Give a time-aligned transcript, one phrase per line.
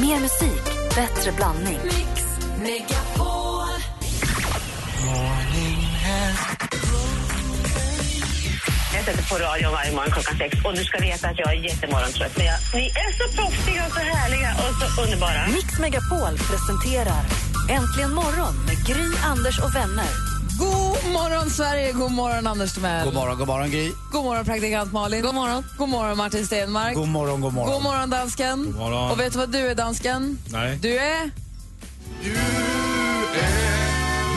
[0.00, 0.64] Mer musik,
[0.94, 1.78] bättre blandning.
[1.84, 2.24] Mix
[2.58, 3.68] Megapol.
[8.94, 11.64] Jag sätter på radio varje morgon klockan sex och du ska veta att jag är
[11.64, 12.36] jättemorgontrött.
[12.36, 15.46] Men jag, ni är så proffsiga och så härliga och så underbara.
[15.46, 17.22] Mix Megapol presenterar
[17.70, 20.27] Äntligen morgon med Gry, Anders och vänner.
[20.58, 21.92] God morgon, Sverige!
[21.92, 23.04] God morgon, Anders Timell.
[23.04, 23.92] God morgon, god morgon Gry.
[24.12, 25.22] God morgon, praktikant Malin.
[25.22, 26.94] God morgon, god morgon Martin Stenmark.
[26.94, 27.72] God morgon, god morgon.
[27.72, 28.64] God morgon, dansken.
[28.64, 29.10] God morgon.
[29.10, 30.38] Och vet du vad du är, dansken?
[30.52, 30.78] Nej.
[30.82, 31.30] Du är...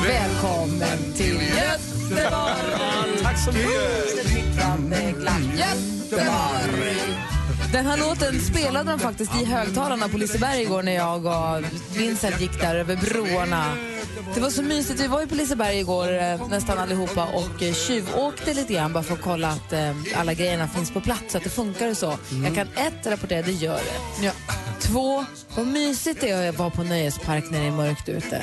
[0.07, 3.21] Välkommen till Göteborg!
[3.23, 3.71] Tack så mycket.
[5.55, 6.81] Göteborg!
[7.73, 11.63] Den här låten spelade de faktiskt i högtalarna på Liseberg igår när jag och
[11.95, 13.77] Vincent gick där över broarna.
[14.33, 14.99] Det var så mysigt.
[14.99, 19.03] Vi var ju på Liseberg igår eh, nästan allihopa och eh, tjuvåkte lite grann bara
[19.03, 21.97] för att kolla att eh, alla grejerna finns på plats, så att det funkar och
[21.97, 22.17] så.
[22.45, 23.73] Jag kan ett rapportera, det gör
[24.19, 24.25] det.
[24.25, 24.31] Ja.
[24.79, 25.25] Två,
[25.55, 28.41] vad mysigt det är att vara på nöjespark när det är mörkt ute.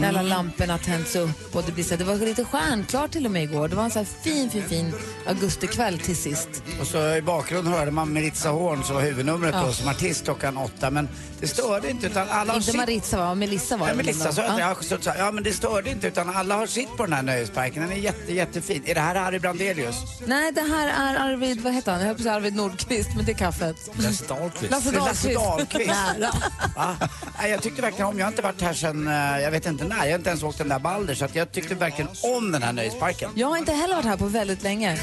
[0.00, 3.24] När alla lamporna tänds upp och det blir så här, det var lite stjärnklart till
[3.26, 3.68] och med igår.
[3.68, 4.92] Det var en så här fin, fin, fin
[5.26, 6.48] augustikväll till sist.
[6.80, 9.62] Och så i bakgrunden hörde man Maritza Horn som var huvudnumret Ja.
[9.66, 10.90] då, som artist klockan åtta.
[10.90, 11.08] Men
[11.40, 12.76] det störde inte utan alla Inte sitt...
[12.76, 13.34] Maritza va?
[13.34, 13.96] Melissa var Ja, det.
[13.96, 14.60] Melissa sa Ja.
[14.60, 17.22] jag så här, ja men det störde inte utan alla har sitt på den här
[17.22, 17.82] nöjesparken.
[17.82, 18.82] Den är jätte, jättefin.
[18.86, 19.96] Är det här Harry Brandelius?
[20.26, 22.00] Nej, det här är Arvid, vad heter han?
[22.00, 23.76] Jag höll på att säga Arvid Nordqvist, men det är kaffet.
[23.96, 24.70] Lasse Dahlqvist.
[24.70, 25.90] Lasse Det är Lasse Dahlqvist.
[25.90, 26.30] Nära.
[26.76, 26.96] Va?
[27.38, 29.84] Nej, jag tyckte verkligen om, jag har inte varit här sen, eh, jag vet inte
[29.84, 32.52] när, jag har inte ens åkt den där Balder så att jag tyckte verkligen om
[32.52, 33.30] den här nöjesparken.
[33.34, 34.98] Jag har inte heller varit här på väldigt länge.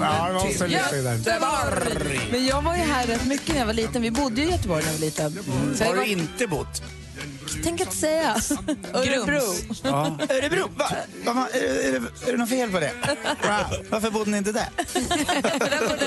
[0.00, 0.66] Ja, det var så.
[0.66, 2.20] Göteborg!
[2.30, 4.02] Men jag var ju här rätt mycket när jag var liten.
[4.02, 5.32] Vi bodde ju i Göteborg när jag var liten.
[5.76, 6.82] Så jag Har var, du inte bott?
[7.64, 8.36] Tänk att säga.
[8.94, 9.40] Örebro.
[9.82, 10.18] Ja.
[10.30, 10.68] Örebro?
[10.76, 10.86] Va?
[11.24, 12.92] Va, va, är, är, det- är det något fel på det?
[13.48, 13.70] Va?
[13.90, 14.68] Varför bodde ni inte där?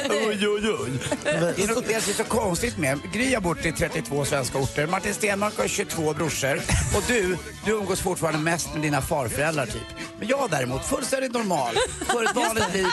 [0.09, 0.91] oj, oj, oj.
[1.23, 2.99] Det är något är så konstigt med.
[3.13, 4.87] Gry har bott i 32 svenska orter.
[4.87, 6.55] Martin Stenmark har 22 brorsor.
[6.95, 9.81] Och du, du umgås fortfarande mest med dina farföräldrar typ.
[10.19, 11.75] Men jag däremot, fullständigt normal.
[12.07, 12.87] Får ett vanligt liv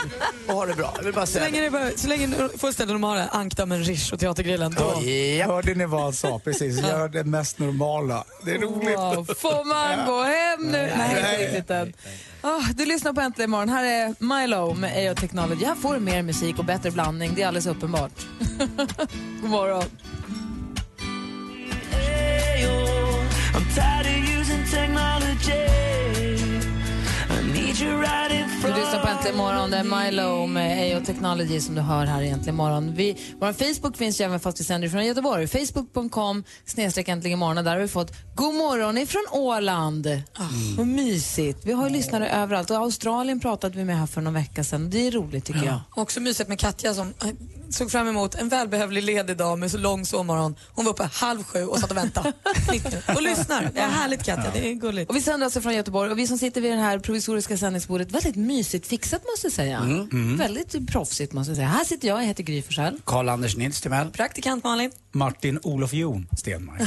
[0.49, 0.93] och har det bra.
[0.97, 2.29] Jag vill bara Så säga länge, det bara, så länge
[2.73, 5.01] ställa normala ankta med en rish och Teatergrillen, då...
[5.01, 5.37] det.
[5.37, 5.49] Japp.
[5.51, 6.39] Hörde ni vad han sa?
[6.39, 8.25] Precis, gör det mest normala.
[8.49, 8.99] Det är roligt.
[8.99, 9.25] Wow.
[9.25, 10.93] Får man gå hem nu?
[10.97, 11.93] Nej, inte riktigt än.
[12.41, 13.69] Ah, du lyssnar på Äntligen morgon.
[13.69, 15.65] Här är Milo med AO Technology.
[15.65, 17.33] Här får du mer musik och bättre blandning.
[17.35, 18.13] Det är alldeles uppenbart.
[19.41, 19.85] God morgon.
[27.79, 29.71] Du lyssnar på Äntligen morgon.
[29.71, 32.95] Det är Milo med AO Technology som du hör här i Äntligen morgon.
[32.95, 35.49] Vi, vår Facebook finns ju även fast vi sänder från Göteborg.
[35.49, 37.65] Facebook.com snedstreck äntligen morgon.
[37.65, 40.07] Där har vi fått God morgon ifrån Åland.
[40.07, 40.43] Ah.
[40.77, 41.59] Vad mysigt.
[41.65, 42.71] Vi har ju lyssnare överallt.
[42.71, 44.91] Och Australien pratade vi med här för någon vecka sedan.
[44.91, 45.81] Det är roligt tycker jag.
[45.97, 47.29] Också mysigt med Katja som eh,
[47.71, 50.57] såg fram emot en välbehövlig ledig dag med så lång sovmorgon.
[50.73, 52.33] Hon var uppe halv sju och satt och väntade.
[53.17, 53.71] och lyssnar.
[53.75, 55.11] Det är härligt Katja, det är gulligt.
[55.11, 58.13] Och vi sänder alltså från Göteborg och vi som sitter vid det här provisoriska sändningsbordet,
[58.13, 59.79] väldigt mysigt fixat måste jag säga.
[59.79, 61.69] Mm, Väldigt proffsigt måste jag säga.
[61.69, 63.01] Här sitter jag, jag heter Gry Forssell.
[63.05, 64.11] Karl-Anders Nils Timell.
[64.11, 64.91] Praktikant Malin.
[65.13, 66.83] Martin Olof Jon Stenmark.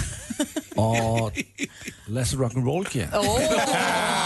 [2.11, 3.07] och Lasse Rock'n'Roll Kid.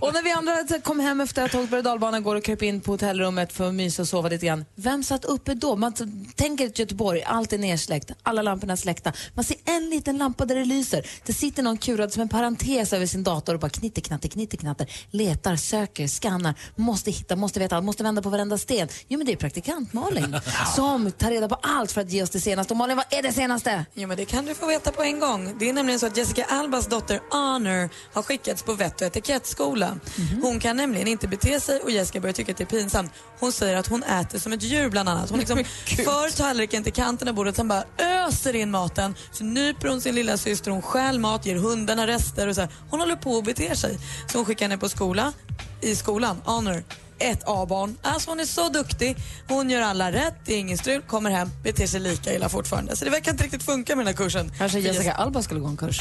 [0.00, 2.80] Och när vi andra kom hem efter att ha åkt berg går och kröp in
[2.80, 4.64] på hotellrummet för att mysa och sova lite grann.
[4.74, 5.76] Vem satt uppe då?
[5.76, 5.92] Man
[6.34, 9.12] tänker ett Göteborg, allt är nersläckt, alla lamporna är släckta.
[9.34, 11.06] Man ser en liten lampa där det lyser.
[11.26, 14.58] Det sitter någon kurad som en parentes över sin dator och bara knitter, knatter, knitter,
[14.58, 14.90] knatter.
[15.10, 18.88] Letar, söker, skannar, måste hitta, måste veta allt, måste vända på varenda sten.
[19.08, 20.36] Jo men det är praktikant Malin
[20.76, 22.72] som tar reda på allt för att ge oss det senaste.
[22.72, 23.84] Och Malin, vad är det senaste?
[23.94, 25.54] Jo, men det kan du få veta på en gång.
[25.58, 29.96] Det är nämligen så att Jessica Albas dotter Honor har skickats på vett och etikettskola.
[30.42, 33.12] Hon kan nämligen inte bete sig och Jessica börjar tycka att det är pinsamt.
[33.40, 35.30] Hon säger att hon äter som ett djur bland annat.
[35.30, 39.14] Hon liksom för tallriken till kanten av bordet sen bara öser in maten.
[39.32, 42.70] Så nyper hon sin lilla syster, hon stjäl mat, ger hundarna rester och så här.
[42.90, 43.98] Hon håller på att bete sig.
[44.32, 45.32] Så hon skickar henne på skola,
[45.80, 46.84] i skolan, Honor
[47.18, 47.96] ett A-barn.
[48.02, 49.16] Alltså hon är så duktig.
[49.48, 52.96] Hon gör alla rätt, det är ingen strul, kommer hem, beter sig lika illa fortfarande.
[52.96, 54.52] Så det verkar inte riktigt funka med den här kursen.
[54.58, 56.00] Kanske Jessica Alba skulle gå en kurs.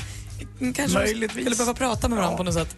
[0.59, 1.43] Mm, Kanske Möjligtvis.
[1.43, 2.75] skulle behöva prata med varandra på något sätt.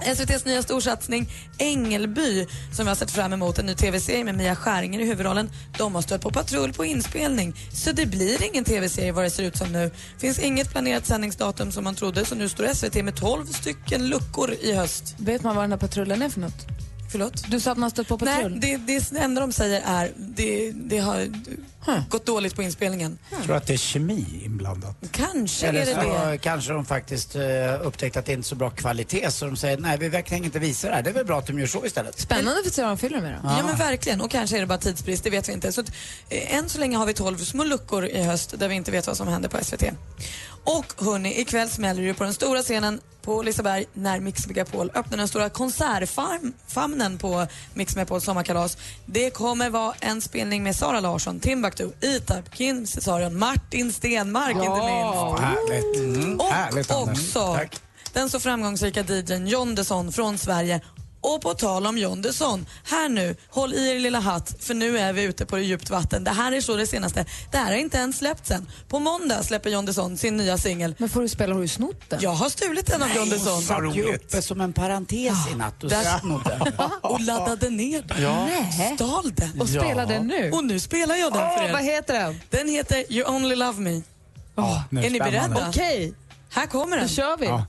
[0.00, 4.56] SVTs nya storsatsning Ängelby, som vi har sett fram emot, en ny tv-serie med Mia
[4.56, 7.54] Skäringer i huvudrollen, de har stött på patrull på inspelning.
[7.72, 9.90] Så det blir ingen tv-serie vad det ser ut som nu.
[10.18, 14.54] finns inget planerat sändningsdatum som man trodde, så nu står SVT med 12 stycken luckor
[14.60, 15.14] i höst.
[15.18, 16.66] Vet man vad den här patrullen är för något?
[17.14, 17.50] Förlåt?
[17.50, 18.58] Du sa att man stött på patrull.
[18.60, 21.28] Nej, det, det enda de säger är det, det har,
[22.08, 23.18] gått dåligt på inspelningen.
[23.30, 24.96] Jag tror att det är kemi inblandat.
[25.10, 26.38] Kanske är Eller det så det.
[26.38, 27.42] kanske de faktiskt uh,
[27.82, 30.58] upptäckt att det inte är så bra kvalitet så de säger nej vi verkligen inte
[30.58, 31.02] visa det här.
[31.02, 32.20] Det är väl bra att de gör så istället.
[32.20, 33.48] Spännande för att se vad de fyller med då.
[33.48, 34.20] Ja men verkligen.
[34.20, 35.72] Och kanske är det bara tidsbrist, det vet vi inte.
[35.72, 35.88] Så att,
[36.28, 39.06] eh, än så länge har vi 12 små luckor i höst där vi inte vet
[39.06, 39.82] vad som händer på SVT.
[40.64, 45.18] Och hörni, ikväll smäller det på den stora scenen på Liseberg när Mix Megapol öppnar
[45.18, 48.78] den stora konsertfamnen på Mix Megapols sommarkalas.
[49.06, 51.40] Det kommer vara en spelning med Sara Larsson,
[51.74, 55.40] Timbuktu, E-Type, Cesarion, Martin Stenmark inte minst.
[55.40, 55.96] Härligt.
[55.96, 56.40] Mm.
[56.40, 57.80] Och Härligt, också Tack.
[58.12, 60.80] den så framgångsrika DJn John Desson från Sverige.
[61.24, 64.98] Och på tal om John Desson, här nu, håll i er lilla hatt för nu
[64.98, 66.24] är vi ute på det djupt vatten.
[66.24, 67.26] Det här är så det senaste.
[67.52, 68.70] Det här har inte ens släppts än.
[68.88, 70.94] På måndag släpper John Desson sin nya singel.
[70.98, 72.20] Men får du spela, har du snott den?
[72.22, 73.62] Jag har stulit den av John Desson.
[73.62, 76.72] Satt ju uppe som en parentes i natt och Där- snodde.
[77.02, 78.22] Och laddade ner den.
[78.46, 78.92] Nej.
[78.96, 79.60] Stal den.
[79.60, 80.50] Och spelar den nu?
[80.50, 81.84] Och nu spelar jag den för Åh, vad er.
[81.84, 82.40] heter den?
[82.50, 84.02] Den heter You only love me.
[84.56, 85.68] Ja, nu Är ni beredda?
[85.68, 86.14] Okej,
[86.50, 87.08] Här kommer då den.
[87.08, 87.46] kör vi.
[87.46, 87.66] Ja.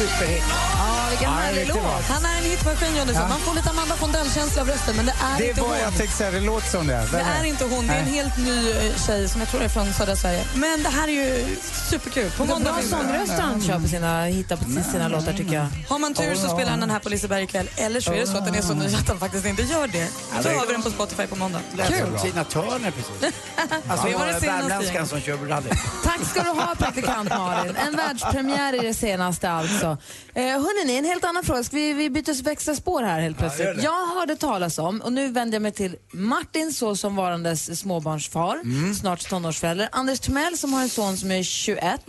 [0.00, 0.42] Superhit.
[0.48, 0.79] Ja,
[1.10, 2.04] vilken härlig låt.
[2.08, 3.28] Han är en hitmaskin John Desson.
[3.28, 5.78] Man får lite Amanda Fondell-känsla av rösten men det är Det inte var hon.
[5.78, 7.08] jag tänkte säga, det låter som det.
[7.12, 9.68] Det är inte hon, det är en helt ny eh, tjej som jag tror är
[9.68, 10.44] från södra Sverige.
[10.54, 11.56] Men det här är ju
[11.90, 12.30] superkul.
[12.30, 12.88] På Det måndag bra det.
[12.88, 15.66] sångröster han kör på sina, hittar på sina låtar tycker jag.
[15.88, 17.70] Har man tur så spelar han den här på Liseberg ikväll.
[17.76, 19.86] Eller så är det så att den är så ny att han faktiskt inte gör
[19.86, 20.08] det.
[20.42, 21.60] Då har vi den på Spotify på måndag.
[21.76, 23.34] Som Tina Turner precis.
[23.88, 25.68] Alltså Det var det senaste värmländskan som kör rally.
[26.04, 27.76] Tack ska du ha praktikant Malin.
[27.86, 29.96] En världspremiär i det senaste alltså.
[30.34, 31.64] Eh, hörrni, en helt annan fråga.
[31.64, 33.76] Ska vi, vi byter växla spår här helt plötsligt?
[33.76, 33.82] det.
[33.82, 38.62] jag hörde talas om, och nu vänder jag mig till Martin så som varandes småbarnsfar,
[38.94, 39.88] snart tonårsförälder.
[39.92, 42.06] Anders Timell som har en son som är 21.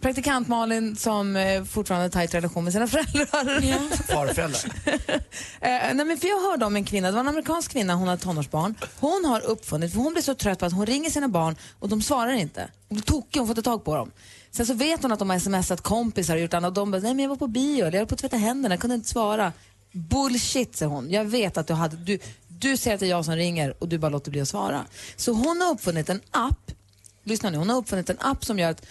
[0.00, 4.12] Praktikant Malin som eh, fortfarande har tajt relation med sina föräldrar.
[4.12, 4.72] Farföräldrar.
[5.60, 8.08] Eh, nej men för jag hörde om en kvinna, det var en amerikansk kvinna, hon
[8.08, 8.74] har tonårsbarn.
[9.00, 11.88] Hon har uppfunnit, för hon blir så trött på att hon ringer sina barn och
[11.88, 12.60] de svarar inte.
[12.88, 14.10] Hon blir tokig, hon får inte tag på dem.
[14.50, 17.02] Sen så vet hon att de har smsat kompisar och gjort annat och de bara,
[17.02, 18.94] nej men jag var på bio, eller jag höll på att tvätta händerna, jag kunde
[18.94, 19.52] inte svara.
[19.92, 21.10] Bullshit, säger hon.
[21.10, 22.18] Jag vet att du hade, du,
[22.48, 24.84] du ser att det är jag som ringer och du bara låter bli att svara.
[25.16, 26.70] Så hon har uppfunnit en app,
[27.24, 28.86] lyssna nu, hon har uppfunnit en app som gör att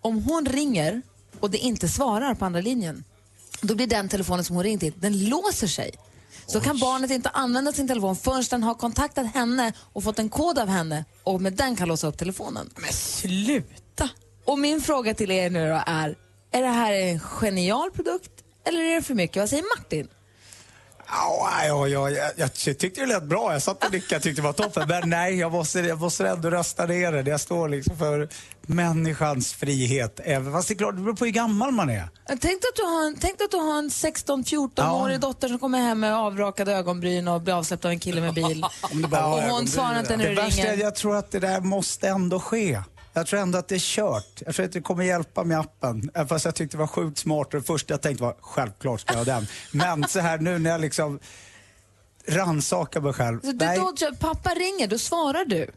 [0.00, 1.02] om hon ringer
[1.40, 3.04] och det inte svarar på andra linjen,
[3.60, 5.90] då blir den telefonen som hon ringt till, den låser sig.
[6.46, 10.28] Så kan barnet inte använda sin telefon förrän den har kontaktat henne och fått en
[10.28, 12.70] kod av henne och med den kan låsa upp telefonen.
[12.76, 14.10] Men sluta!
[14.44, 16.14] Och min fråga till er nu då är,
[16.52, 18.30] är det här en genial produkt
[18.64, 19.36] eller är det för mycket?
[19.36, 20.08] Vad säger Martin?
[21.08, 23.52] Ja, ja, ja, jag, jag tyckte det lät bra.
[23.52, 24.88] Jag satt och nickade tyckte det var toppen.
[24.88, 27.30] Men nej, jag måste, jag måste ändå rösta ner det.
[27.30, 28.28] Jag står liksom för
[28.62, 30.20] människans frihet.
[30.24, 32.08] Även fast det är klart, det beror på hur gammal man är.
[32.28, 36.00] Tänk att du har en, tänk att du har en 16-14-årig dotter som kommer hem
[36.00, 38.64] med avrakade ögonbryn och blir avsläppt av en kille med bil.
[39.10, 40.74] Det och hon svarar inte när Det du värsta är ringer.
[40.74, 42.80] att jag tror att det där måste ändå ske.
[43.16, 44.42] Jag tror ändå att det är kört.
[44.46, 46.10] Jag tror att det kommer hjälpa med appen.
[46.14, 47.46] Även Fast jag tyckte det var sjukt smart.
[47.54, 49.46] Och det första jag tänkte var, självklart ska jag ha den.
[49.72, 51.20] Men så här nu när jag liksom
[52.26, 53.40] rannsakar mig själv.
[53.40, 55.70] Så du, då, pappa ringer, då svarar du.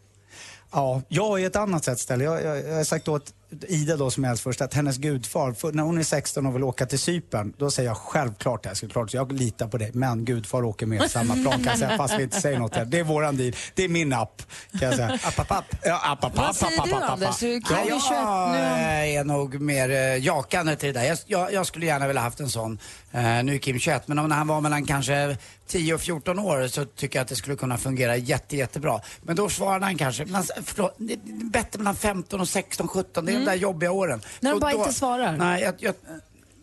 [0.72, 2.24] Ja, jag är ett annat sätt ställe.
[2.24, 3.34] Jag, jag, jag har sagt åt
[3.68, 6.64] Ida då som är först att hennes gudfar, för när hon är 16 och vill
[6.64, 9.92] åka till Cypern, då säger jag självklart det här, såklart, så jag litar på dig.
[9.94, 12.86] Men gudfar åker med samma plan kan jag säga, fast vi inte säger något här.
[12.86, 13.54] Det är våran deal.
[13.76, 14.42] Det är min app,
[14.72, 15.20] kan jag säga.
[15.24, 15.66] App, app, app.
[15.84, 17.40] Ja, app, app, Vad säger app, du app, Anders?
[17.40, 18.58] Du kan ju Jag köpa nu.
[18.60, 21.08] är nog mer eh, jakande till det där.
[21.08, 22.80] Jag, jag, jag skulle gärna vilja haft en sån.
[23.12, 25.38] Eh, nu är Kim 21, men om när han var mellan kanske
[25.68, 29.02] 10 och 14 år så tycker jag att det skulle kunna fungera jätte, jättebra.
[29.22, 33.26] Men då svarade han kanske, men, förlåt, det är bättre mellan 15 och 16, 17,
[33.26, 34.20] det är de där jobbiga åren.
[34.20, 34.30] Mm.
[34.40, 35.38] När de bara då- inte svarar.
[35.38, 35.94] Nej, jag, jag,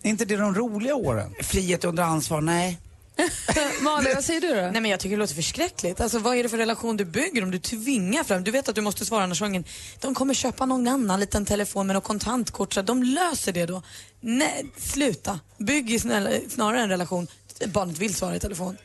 [0.03, 1.35] inte det de roliga åren?
[1.43, 2.79] frihet under ansvar, nej.
[3.81, 4.55] Malin, vad säger du då?
[4.55, 6.01] Nej men jag tycker det låter förskräckligt.
[6.01, 8.75] Alltså vad är det för relation du bygger om du tvingar fram, du vet att
[8.75, 9.65] du måste svara annars ingen,
[10.01, 13.83] de kommer köpa någon annan liten telefon med något kontantkort så de löser det då.
[14.21, 15.41] Nej, sluta.
[15.59, 17.27] Bygg snälla, snarare en relation,
[17.67, 18.77] barnet vill svara i telefon.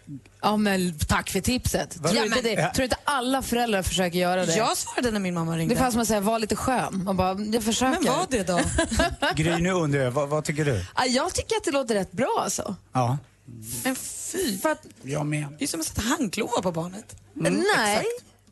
[0.42, 1.92] Ja, men tack för tipset.
[1.92, 4.56] Tror, Ja, inte men- det, tror du inte alla föräldrar försöker göra det?
[4.56, 5.76] Jag svarade när min mamma Det ringde.
[5.76, 7.02] är fast som att säga, var lite skön.
[7.06, 8.02] Man bara, jag försöker.
[8.04, 8.60] men var det då?
[9.36, 10.86] Gry, nu undrar jag, vad, vad tycker du?
[10.96, 12.76] Ja, jag tycker att det låter rätt bra alltså.
[12.94, 13.18] Ja.
[13.84, 14.58] men fy.
[14.58, 15.46] För att, Jag med.
[15.60, 17.16] Det är som att sätta handklovar på barnet.
[17.34, 18.06] nej,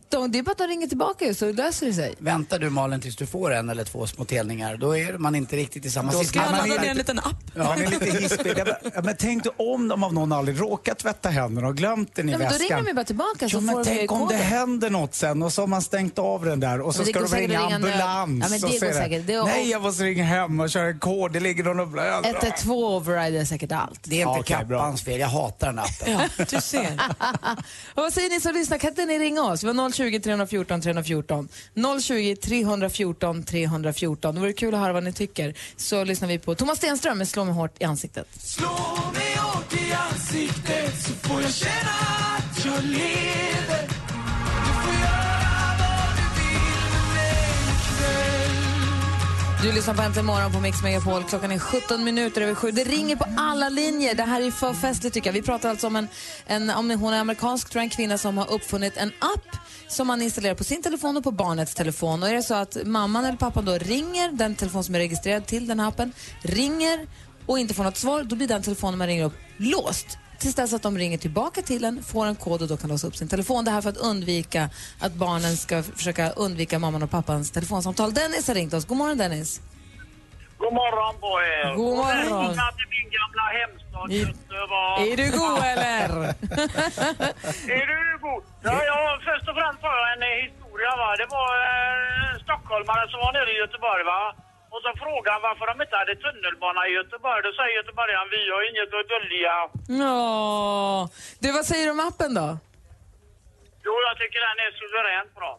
[0.09, 2.15] De, det är bara att de ringer tillbaka så löser det sig.
[2.17, 5.55] Väntar du Malin tills du får en eller två små telningar, då är man inte
[5.55, 6.29] riktigt i samma Då sits.
[6.29, 7.55] ska man ladda ner en liten app.
[7.55, 8.53] Man är lite hispig.
[8.57, 12.15] Ja, men- ja, tänk dig om de av någon aldrig råkat tvätta händerna och glömt
[12.15, 12.77] den i Ja, men då väskan.
[12.77, 15.53] ringer de bara tillbaka så Ja, men får tänk om det händer något sen och
[15.53, 17.99] så har man stängt av den där och så ska de ringa ambulans.
[17.99, 19.27] Ja, men det går säkert.
[19.27, 21.33] Det Nej, jag måste ringa hem och köra en kod.
[21.33, 22.29] Det ligger någon och blöder.
[22.29, 23.99] 112 overrider säkert allt.
[24.03, 24.77] Det är inte bra.
[24.77, 26.11] Kappans fel, jag hatar den appen.
[26.37, 26.87] Ja, du ser.
[27.95, 28.77] Och vad säger ni som lyssnar?
[28.77, 29.63] Kan inte ni ringa oss?
[29.63, 31.47] Vi har 020 314 314.
[32.01, 34.35] 020 314 314.
[34.35, 35.53] Det vore kul att höra vad ni tycker.
[35.75, 38.27] Så lyssnar vi på Thomas Stenström med Slå mig hårt i ansiktet.
[38.39, 38.69] Slå
[39.13, 41.91] mig hårt i ansiktet så får jag känna
[42.37, 43.66] att jag ler
[49.67, 51.23] Du lyssnar på Äntligen morgon på Mix Megapol.
[51.23, 52.71] Klockan är 17 minuter över sju.
[52.71, 54.15] Det ringer på alla linjer.
[54.15, 55.33] Det här är för festligt tycker jag.
[55.33, 56.07] Vi pratar alltså om en,
[56.45, 59.57] en om hon är amerikansk, tror jag, en kvinna som har uppfunnit en app
[59.87, 62.23] som man installerar på sin telefon och på barnets telefon.
[62.23, 65.45] Och är det så att mamman eller pappan då ringer, den telefon som är registrerad
[65.45, 67.07] till den här appen, ringer
[67.45, 70.17] och inte får något svar, då blir den telefonen man ringer upp låst.
[70.39, 73.07] Tills dess att de ringer tillbaka till en, får en kod och då kan låsa
[73.07, 73.65] upp sin telefon.
[73.65, 78.13] Det här för att undvika att barnen ska försöka undvika mamman och pappans telefonsamtal.
[78.13, 78.85] Dennis har ringt oss.
[78.85, 79.61] God morgon Dennis.
[80.57, 81.75] God morgon på er.
[81.75, 82.53] God morgon.
[82.77, 85.11] Till min gamla hemstad I- Göteborg.
[85.11, 86.07] Är du god eller?
[87.79, 88.43] Är du god?
[88.63, 90.91] Ja, ja, först och främst har jag en historia.
[91.01, 91.09] Va?
[91.21, 94.03] Det var eh, stockholmare som var nere i Göteborg.
[94.13, 94.21] Va?
[94.73, 97.39] Och så frågade han varför de inte hade tunnelbana i Göteborg.
[97.47, 99.55] Då säger göteborgaren vi har inget att dölja.
[100.03, 101.09] Ja.
[101.41, 102.47] Du, vad säger du om appen då?
[103.85, 105.51] Jo, jag tycker den är suveränt bra.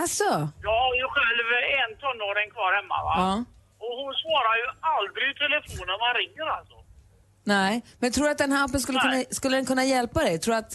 [0.00, 0.30] Alltså?
[0.66, 1.46] Jag har ju själv
[1.84, 2.98] en tonåring kvar hemma.
[3.08, 3.14] Va?
[3.22, 3.32] Ja.
[3.84, 6.76] Och hon svarar ju aldrig i telefon när man ringer alltså.
[7.54, 10.38] Nej, men tror du att den här appen skulle, kunna, skulle den kunna hjälpa dig?
[10.44, 10.70] Tror att...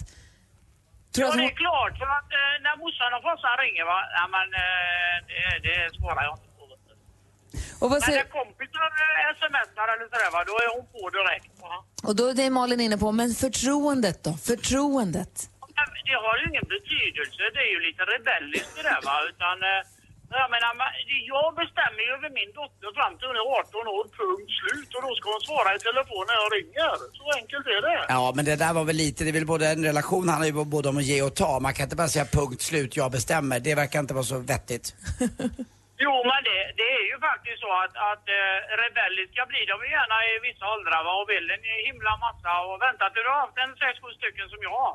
[1.16, 1.94] Tror Ja, att det hon, är klart.
[2.02, 4.00] För att eh, när morsan och farsan ringer, va?
[4.18, 6.49] Ja, men eh, det, det svarar jag inte.
[7.82, 10.40] Och, vad Men säger, när kompisar eh, smsar eller sådär, va?
[10.52, 11.52] då är hon på direkt.
[11.66, 11.76] Va?
[12.08, 14.34] och då är det Malin inne på, men förtroendet då?
[14.50, 15.34] Förtroendet?
[15.78, 17.42] Men Det har ju ingen betydelse.
[17.56, 19.02] Det är ju lite rebelliskt det där.
[19.10, 19.16] Va?
[19.32, 19.82] Utan, eh,
[20.44, 20.72] jag, menar,
[21.34, 24.90] jag bestämmer ju över min dotter fram till hon är 18 år, punkt slut.
[24.96, 26.94] Och då ska hon svara i telefon när jag ringer.
[27.20, 28.00] Så enkelt är det.
[28.16, 30.56] Ja, men det där var väl lite, det är väl både en relation handlar ju
[30.76, 31.52] både om att ge och ta.
[31.60, 33.60] Man kan inte bara säga punkt slut, jag bestämmer.
[33.60, 34.96] Det verkar inte vara så vettigt.
[36.06, 40.18] Jo, men det, det är ju faktiskt så att, att eh, rebelliska blir de gärna
[40.30, 41.14] i vissa åldrar va?
[41.22, 44.48] och vill en himla massa och vänta till du har haft en sex, sju stycken
[44.54, 44.94] som jag har.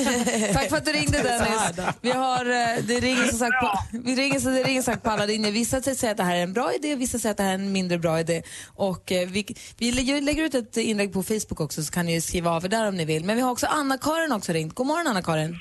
[0.56, 1.62] Tack för att du ringde Dennis.
[2.06, 3.70] Vi har, eh, det ringer som sagt på,
[4.08, 5.50] vi ringer, så det ringer som sagt på alla linjer.
[5.62, 7.60] Vissa säger att det här är en bra idé, vissa säger att det här är
[7.64, 8.42] en mindre bra idé.
[8.88, 9.40] Och eh, vi,
[9.78, 9.86] vi
[10.28, 12.96] lägger, ut ett inlägg på Facebook också så kan ni skriva av er där om
[13.00, 13.24] ni vill.
[13.24, 14.74] Men vi har också Anna-Karin också ringt.
[14.74, 15.50] God morgon Anna-Karin.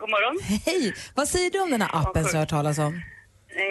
[0.00, 0.60] God morgon.
[0.66, 0.94] Hej!
[1.14, 3.02] Vad säger du om den här appen som jag har hört talas om?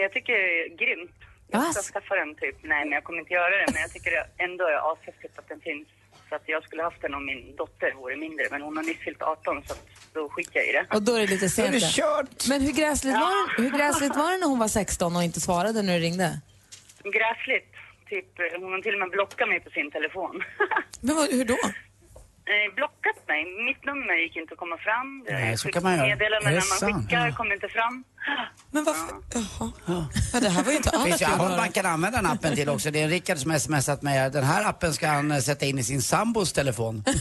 [0.06, 1.16] Jag tycker det är grymt.
[1.52, 1.92] Jag ska Ass.
[1.92, 2.56] skaffa den typ.
[2.62, 3.66] Nej, men jag kommer inte göra det.
[3.74, 5.88] Men jag tycker ändå är ashäftigt att den finns.
[6.30, 8.46] Så att jag skulle haft den om min dotter vore mindre.
[8.52, 10.86] Men hon har nyss fyllt 18 så att då skiter jag i det.
[10.96, 11.72] Och då är det lite Då är sent.
[11.72, 12.48] det kört.
[12.50, 15.40] Men hur gräsligt, var det, hur gräsligt var det när hon var 16 och inte
[15.40, 16.40] svarade när du ringde?
[17.04, 17.74] Gräsligt.
[18.10, 18.26] Typ,
[18.60, 20.44] hon har till och med blockat mig på sin telefon.
[21.02, 21.58] Men vad, hur då?
[22.52, 23.42] Eh, blockat mig.
[23.68, 25.24] Mitt nummer gick inte att komma fram.
[25.26, 26.08] Det Nej, så kan man göra.
[26.08, 26.96] Meddelanden Är det när man sant?
[27.10, 28.04] skickar kom inte fram.
[28.72, 29.08] Men varför?
[29.34, 30.06] Jaha.
[30.34, 32.32] Ja, det här var ju inte Det alls finns ju annat man kan använda den
[32.32, 32.92] appen till också.
[32.92, 34.30] Det är en Rickard som smsat mig.
[34.32, 37.04] Den här appen ska han eh, sätta in i sin sambos telefon.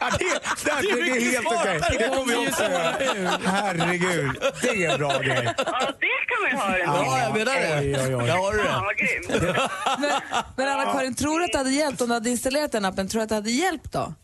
[0.00, 0.24] Ja, det,
[0.64, 1.80] det, det, det är helt okej.
[1.98, 3.38] Det kommer vi också göra.
[3.44, 4.30] Herregud,
[4.62, 5.54] det är en bra grej.
[5.66, 6.06] Ja, det
[6.50, 6.96] kan man ju ha.
[6.96, 7.04] den.
[7.06, 7.78] Ja, jag menar det.
[7.80, 8.26] Oj, oj, oj.
[8.26, 8.86] Där har du Fan det.
[8.86, 9.28] vad grymt.
[9.98, 10.12] Men,
[10.56, 13.08] men Anna-Karin, tror du att det hade hjälpt om du hade installerat den appen?
[13.08, 14.14] Tror du att det hade hjälpt då?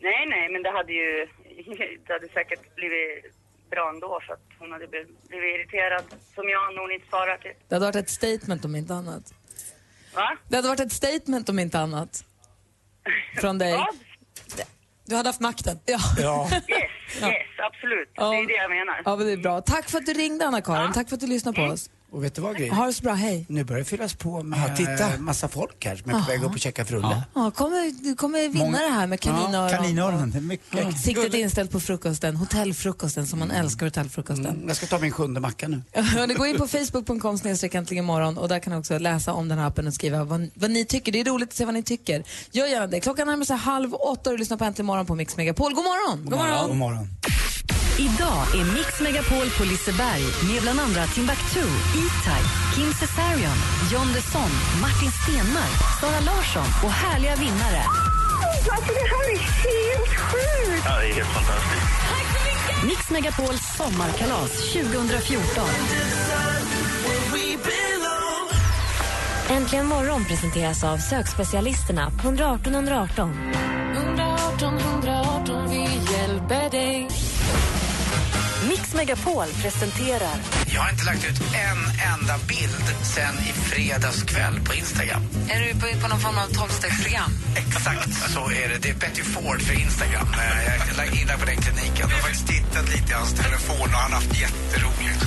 [0.00, 1.26] Nej, nej, men det hade ju
[2.06, 3.24] det hade säkert blivit
[3.70, 7.56] bra ändå för att hon hade blivit irriterad som jag när hon inte svarar typ.
[7.68, 9.34] Det hade varit ett statement om inte annat.
[10.14, 10.36] Va?
[10.48, 12.24] Det hade varit ett statement om inte annat.
[13.40, 13.70] Från dig.
[13.70, 13.88] Ja,
[15.08, 15.78] Du hade haft makten.
[15.86, 15.98] Ja.
[16.18, 16.48] Ja.
[16.52, 16.62] yes,
[17.22, 18.10] yes, absolut.
[18.14, 19.02] Det är det jag menar.
[19.04, 19.60] ja, men det är bra.
[19.60, 20.92] Tack för att du ringde Anna-Karin.
[20.92, 21.90] Tack för att du lyssnade på oss.
[22.12, 22.68] Och vet du vad Gry?
[22.70, 23.44] Ha det så bra, hej.
[23.48, 25.12] Nu börjar det fyllas på med Ja, titta.
[25.14, 27.22] eh, massa folk här som är på väg upp och checka frulle.
[27.34, 29.70] Ja, kommer, du kommer vinna det här med kaninöron.
[29.70, 31.00] Kaninöronen, det är mycket.
[31.00, 34.46] Siktet inställt på frukosten, hotellfrukosten som man älskar hotellfrukosten.
[34.46, 35.82] Mm, jag ska ta min sjunde macka nu.
[35.92, 39.48] Hörni, gå in på facebook.com snedstreck äntligen imorgon och där kan ni också läsa om
[39.48, 41.12] den här appen och skriva vad, vad ni tycker.
[41.12, 42.24] Det är roligt att se vad ni tycker.
[42.50, 43.00] Gör gärna det.
[43.00, 45.74] Klockan närmar sig halv åtta och du lyssnar på Äntligen morgon på Mix Megapol.
[45.74, 46.24] God morgon!
[46.24, 46.68] God morgon!
[46.68, 47.08] God morgon.
[47.98, 51.66] Idag är Mix Megapol på Liseberg med bland andra Timbuktu,
[52.02, 53.58] E-Type, Kim Cesarion,
[53.92, 57.82] John Desson, Martin Stenmark, Sara Larsson och härliga vinnare.
[58.70, 60.84] Alltså det här är helt sjukt!
[60.84, 61.86] Ja, det är helt fantastiskt.
[62.86, 65.68] Mix Megapols sommarkalas 2014.
[69.50, 73.32] Äntligen morgon presenteras av sökspecialisterna på 118 118.
[73.96, 77.17] 118 118, vi hjälper dig.
[78.68, 80.34] Mix Megapol presenterar
[80.74, 81.78] Jag har inte lagt ut en
[82.14, 82.84] enda bild
[83.14, 85.22] sen i fredags kväll på Instagram.
[85.50, 87.30] Är du på, på någon form av tolvstegsprogram?
[87.56, 88.78] Exakt så är det.
[88.82, 90.28] Det är Betty Ford för Instagram.
[90.34, 91.94] Eh, Jag lagt in där på den kliniken.
[91.98, 95.24] Jag har faktiskt tittat lite i hans telefon och han har haft jätteroligt.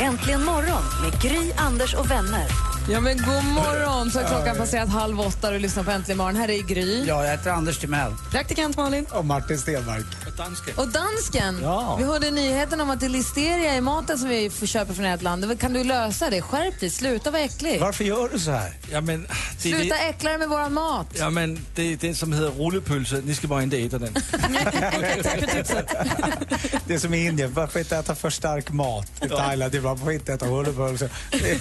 [0.00, 2.67] Äntligen morgon med Gry, Anders och vänner.
[2.90, 4.10] Ja, men god morgon!
[4.10, 6.36] Så har klockan passerat halv åtta och du lyssnar på Äntligen morgon.
[6.36, 7.04] Här är Gry.
[7.04, 8.12] Ja, jag heter Anders Timell.
[8.30, 9.06] Praktikant Malin.
[9.10, 10.04] Och Martin Stenmark.
[10.76, 11.58] Och dansken.
[11.62, 11.96] Ja.
[11.96, 15.04] Vi hörde nyheten om att det är listeria i maten som vi får köpa från
[15.04, 15.60] ert land.
[15.60, 16.42] Kan du lösa det?
[16.42, 17.80] Skärp dig, sluta vara äcklig.
[17.80, 18.72] Varför gör du så här?
[18.92, 21.06] Ja, men, det, Sluta det, äckla dig med våran mat.
[21.18, 23.22] ja, men det är den som heter rullepølse.
[23.24, 24.14] Ni ska bara inte äta den.
[26.86, 29.06] Det är som i Indien, varför inte äta för stark mat?
[29.24, 31.10] I Thailand, det är bara, varför inte äta hullepölse?
[31.30, 31.58] Det är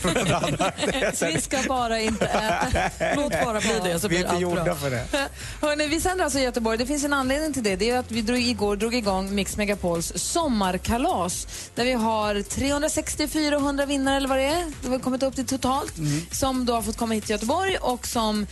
[1.18, 1.40] från en annan.
[1.40, 2.26] Det är så här- Vi ska bara inte
[3.00, 3.22] äta.
[3.22, 5.06] Låt bara bli det så Vi är inte gjorda för det.
[5.62, 6.78] Hörrni, vi sänder alltså i Göteborg.
[6.78, 7.76] Det finns en anledning till det.
[7.76, 13.86] Det är att vi drog, igår drog igång Mix Megapols sommarkalas där vi har 360-400
[13.86, 14.66] vinnare eller vad det är.
[14.82, 15.94] Det har kommit upp till totalt.
[16.32, 18.48] Som då har fått komma hit till Göteborg och som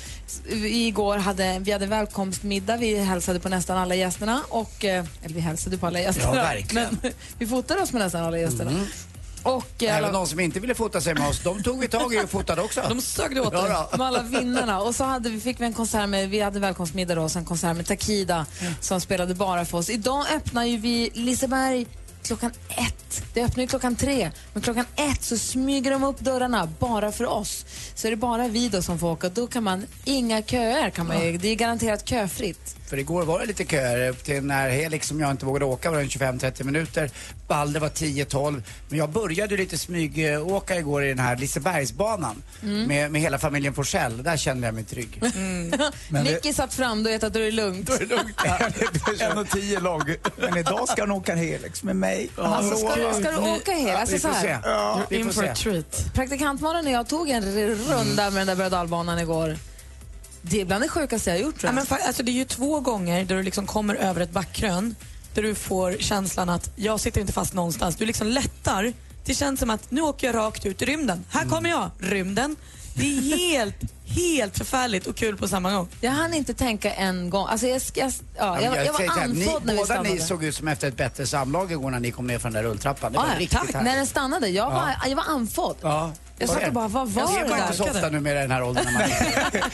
[0.64, 2.78] igår hade, vi hade välkomstmiddag.
[2.78, 4.42] Vi hälsade på nästan alla gästerna.
[4.50, 6.36] Och, eh, eller vi hälsade på alla gästerna.
[6.36, 6.98] Ja, verkligen.
[7.02, 8.72] Men vi fotade oss med nästan alla gästerna.
[9.46, 11.88] Och, eh, Även alla- de som inte ville fota sig med oss, de tog vi
[11.88, 12.82] tag i och fotade också.
[12.90, 13.72] De sög åt Ja, dig.
[13.92, 13.98] då.
[13.98, 14.82] med alla vinnarna.
[14.82, 17.46] Och så hade vi, fick vi en konsert med, vi hade välkomstmiddag då, och sen
[17.46, 18.46] konsert med Takida
[18.82, 19.90] som spelade bara för oss.
[19.90, 21.88] Idag öppnar ju vi Liseberg
[22.26, 23.24] klockan ett.
[23.34, 24.32] Det öppnar ju klockan tre.
[24.54, 27.66] Men klockan ett så smyger de upp dörrarna bara för oss.
[27.96, 29.30] Så är det bara vi då som får åka.
[29.30, 32.76] Då kan man, inga köer kan man ju, det är garanterat köfritt.
[32.90, 35.92] För igår var det lite köer upp till när Helix som jag inte vågade åka
[35.92, 37.10] var en 25-30 minuter.
[37.48, 38.64] Balder var 10-12.
[38.90, 44.24] Men jag började lite smygåka igår i den här Lisebergsbanan med, med hela familjen Forsell.
[44.24, 45.22] Där kände jag mig trygg.
[46.10, 47.90] Det- Nicky satt fram, då vet att då är det lugnt.
[49.20, 50.02] En och tio lång.
[50.38, 52.15] Men idag ska han åka Helix med mig.
[52.38, 54.00] Alltså, ska, du- ska du åka hela?
[54.00, 54.42] Alltså, Vi så får här.
[54.42, 54.70] se.
[54.70, 55.02] Ja.
[55.10, 56.06] In for a treat.
[56.14, 59.58] Praktikantmannen och jag tog en runda med den där berg igår.
[60.42, 62.46] Det är bland det sjukaste jag har gjort tror Ja, men alltså, det är ju
[62.46, 64.96] två gånger där du liksom kommer över ett backkrön
[65.34, 67.96] där du får känslan att jag sitter inte fast någonstans.
[67.96, 68.94] Du liksom lättar.
[69.26, 71.26] Det känns som att nu åker jag rakt ut i rymden.
[71.30, 72.56] Här kommer jag, rymden.
[72.96, 75.88] Det är helt, helt förfärligt och kul på samma gång.
[76.02, 77.48] Jag hann inte tänka en gång.
[77.48, 80.20] Alltså jag, jag, ja, jag, jag, var så här, andfådd ni, när vi Båda ni
[80.20, 82.70] såg ut som efter ett bättre samlag igår när ni kom ner från den där
[82.70, 83.12] rulltrappan.
[83.12, 83.84] Det var Ah, ja, riktigt tack.
[83.84, 85.76] När den stannade, jag var, jag var andfådd.
[85.82, 86.12] Ja.
[86.38, 87.64] Jag satt och bara, vad var det det är där?
[87.64, 88.86] inte så ofta numera i den här åldern.
[88.86, 89.10] när Man...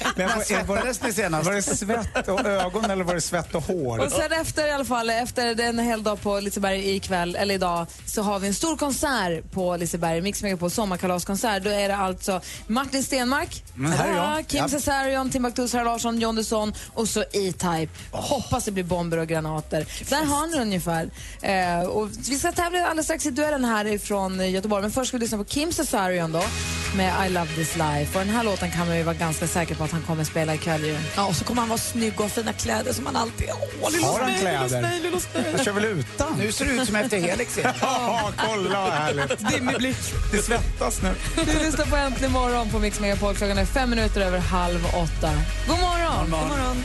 [0.15, 1.45] Men var, svettades ni senast?
[1.45, 3.99] var det svett och ögon eller var det svett och hår?
[3.99, 7.85] Och sen efter i alla fall, efter en hel dag på Liseberg ikväll, eller idag,
[8.05, 11.63] så har vi en stor konsert på Liseberg, Mix på sommarkalaskonsert.
[11.63, 14.47] Då är det alltså Martin Stenmark, Mm, jag.
[14.47, 14.67] Kim Ja.
[14.69, 17.87] Cesarion, Timbuktu, Sara Larsson, John Dusson och så E-Type.
[18.11, 19.85] Hoppas det blir bomber och granater.
[20.09, 21.09] Där har ni ungefär.
[21.41, 24.81] Eh, och vi ska tävla alldeles strax i duellen här ifrån Göteborg.
[24.81, 26.43] Men först ska vi lyssna på Kim Cesarion då
[26.95, 28.19] med I Love This Life.
[28.19, 30.55] Och den här låten kan man ju vara ganska säker på att han kommer spela
[30.55, 30.97] ikväll ju.
[31.15, 33.47] Ja, och så kommer han vara snygg och ha fina kläder som han alltid
[33.81, 34.81] Åh, lilla Har han snö, lilla kläder?
[34.89, 35.41] snö, lilla snö.
[35.51, 36.33] Jag kör väl utan?
[36.37, 37.59] Nu ser det ut som efter Helix.
[37.81, 39.49] Ja, kolla vad härligt.
[39.49, 39.97] Dimmig blick.
[40.31, 41.13] Det svettas nu.
[41.35, 43.35] Du lyssnar på Äntligen morgon på Mix Megapol.
[43.35, 45.31] Klockan är fem minuter över halv åtta.
[45.67, 46.29] God morgon!
[46.31, 46.83] God morgon.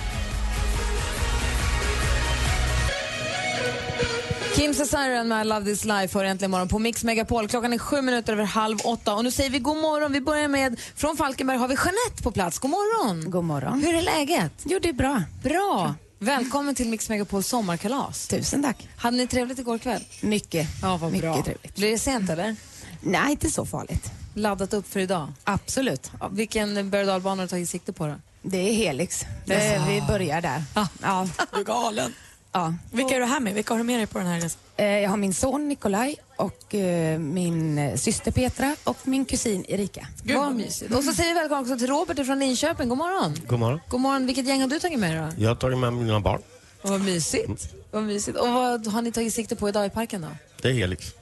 [4.56, 7.48] Kim Cesarion med I Love This Life hör Äntligen morgon på Mix Megapol.
[7.48, 9.14] Klockan är sju minuter över halv åtta.
[9.14, 10.12] Och nu säger vi god morgon.
[10.12, 12.58] Vi börjar med, från Falkenberg har vi Jeanette på plats.
[12.58, 13.30] God morgon!
[13.30, 13.82] God morgon.
[13.82, 14.52] Hur är läget?
[14.64, 15.22] Jo, det är bra.
[15.42, 15.94] Bra!
[16.18, 18.28] Välkommen till Mix Megapols sommarkalas.
[18.28, 18.88] Tusen tack.
[18.96, 20.04] Hade ni trevligt igår kväll?
[20.20, 20.68] Mycket.
[20.82, 21.42] Ja, vad Mycket bra.
[21.42, 21.76] trevligt.
[21.76, 22.56] Blir det sent eller?
[23.00, 24.10] Nej, inte så farligt.
[24.34, 25.32] Laddat upp för idag?
[25.44, 26.10] Absolut.
[26.30, 28.14] Vilken berg och har du tagit sikte på då?
[28.42, 29.24] Det är Helix.
[29.46, 30.62] Det, vi börjar där.
[31.02, 31.28] Ja.
[31.52, 32.12] Du är galen.
[32.56, 32.74] Ja.
[32.92, 33.54] Vilka är du här med?
[33.54, 34.60] Vilka har du med dig på den här resan?
[34.76, 39.64] Eh, Jag har min son Nikolaj och eh, min eh, syster Petra och min kusin
[39.68, 40.06] Erika.
[40.24, 40.94] Vad mysigt.
[40.94, 42.88] Och så säger vi välkommen också till Robert från Linköping.
[42.88, 43.34] God morgon!
[43.46, 43.80] God morgon.
[43.88, 44.26] God morgon.
[44.26, 45.42] Vilket gäng har du tagit med dig då?
[45.42, 46.42] Jag har tagit med mina barn.
[46.82, 47.74] Och vad mysigt.
[47.90, 48.38] Vad mysigt.
[48.38, 50.28] Och vad har ni tagit sikte på idag i parken då?
[50.62, 51.14] Det är Helix.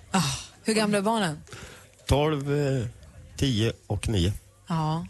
[0.65, 1.39] Hur gamla är barnen?
[2.07, 2.87] 12, eh,
[3.37, 4.33] 10 och 9.
[4.69, 5.07] Ja.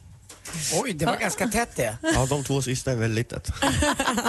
[0.83, 1.97] Oj, det var ganska tätt det.
[2.03, 3.49] Ja, de två sista är väldigt tätt.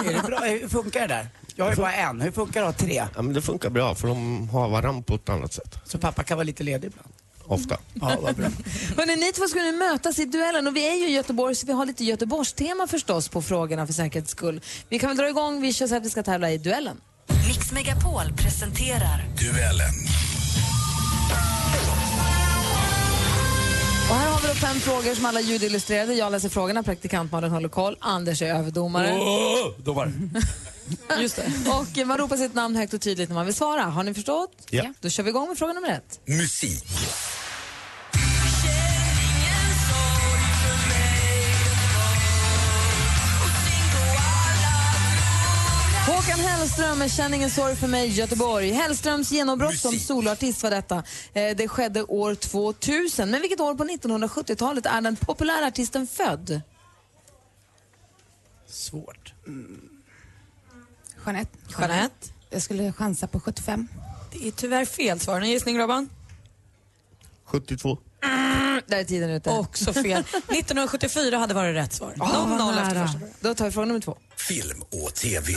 [0.06, 0.68] Är det bra?
[0.68, 1.28] Funkar det där?
[1.56, 2.20] Jag har ju bara en.
[2.20, 3.04] Hur funkar det att ha tre?
[3.14, 5.78] Ja, men det funkar bra för de har varann på ett annat sätt.
[5.84, 7.12] Så pappa kan vara lite ledig ibland?
[7.48, 7.76] ofta.
[7.94, 8.46] Ja, vad bra.
[8.96, 11.66] Hörrni, ni två ska nu mötas i duellen och vi är ju i Göteborg så
[11.66, 14.60] vi har lite Göteborgstema förstås på frågorna för säkerhets skull.
[14.88, 17.00] Vi kan väl dra igång, vi kör så att vi ska tävla i duellen.
[17.48, 19.94] Mix Megapol presenterar Duellen.
[24.10, 26.14] Och här har vi då fem frågor som alla ljudillustrerade.
[26.14, 29.18] Jag läser frågorna, praktikant Malin håller koll, Anders är överdomare.
[29.20, 30.12] Åh, domare.
[31.20, 31.52] Just det.
[31.70, 33.82] Och man ropar sitt namn högt och tydligt när man vill svara.
[33.82, 34.66] Har ni förstått?
[34.70, 34.92] Ja.
[35.00, 36.20] Då kör vi igång med fråga nummer ett.
[36.24, 36.84] Musik.
[46.06, 48.70] Håkan Hellström med Känn ingen sorg för mig, Göteborg.
[48.70, 51.02] Hellströms genombrott som soloartist var detta.
[51.32, 53.30] Eh, Det skedde år 2000.
[53.30, 56.60] Men vilket år på 1970-talet är den populära artisten född?
[58.68, 59.32] Svårt.
[61.26, 61.58] Jeanette.
[61.78, 62.28] Jeanette.
[62.50, 63.88] Jag skulle chansa på 75.
[64.32, 65.40] Det är tyvärr fel svar.
[65.40, 66.08] En gissning, Robban?
[67.44, 67.98] 72.
[68.86, 69.50] Där är tiden ute.
[69.50, 70.20] Också fel.
[70.22, 72.14] 1974 hade varit rätt svar.
[72.18, 73.34] Ah, vad 0-0 efter första frågan.
[73.40, 74.18] Då tar vi fråga nummer två.
[74.36, 75.54] Film och TV.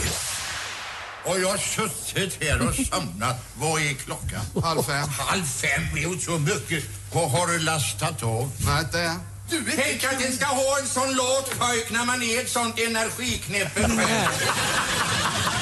[1.26, 3.46] Och jag har suttit här och somnat.
[3.58, 4.64] Vad är klockan?
[4.64, 5.10] Halv fem.
[5.20, 6.84] Halv fem är ju så mycket.
[7.14, 8.52] Vad har du lastat av?
[8.66, 9.16] Nej, det.
[9.50, 12.80] Du Tänk att en ska ha en sån lat pojk när man är ett sånt
[12.80, 13.98] energiknäppe själv.